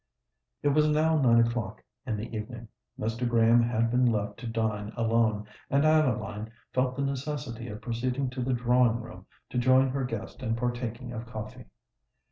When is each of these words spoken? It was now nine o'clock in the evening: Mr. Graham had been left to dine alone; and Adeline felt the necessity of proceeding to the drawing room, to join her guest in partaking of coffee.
It 0.63 0.69
was 0.69 0.87
now 0.87 1.15
nine 1.15 1.45
o'clock 1.45 1.83
in 2.07 2.17
the 2.17 2.35
evening: 2.35 2.67
Mr. 2.99 3.29
Graham 3.29 3.61
had 3.61 3.91
been 3.91 4.07
left 4.11 4.39
to 4.39 4.47
dine 4.47 4.91
alone; 4.97 5.45
and 5.69 5.85
Adeline 5.85 6.51
felt 6.73 6.95
the 6.95 7.03
necessity 7.03 7.67
of 7.67 7.81
proceeding 7.83 8.31
to 8.31 8.41
the 8.41 8.53
drawing 8.53 8.99
room, 8.99 9.27
to 9.51 9.59
join 9.59 9.89
her 9.89 10.03
guest 10.03 10.41
in 10.41 10.55
partaking 10.55 11.11
of 11.13 11.27
coffee. 11.27 11.65